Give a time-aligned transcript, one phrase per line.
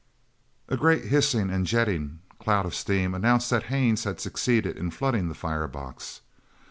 [0.67, 4.89] A great hissing and a jetting cloud of steam announced that Haines had succeeded in
[4.89, 6.21] flooding the fire box.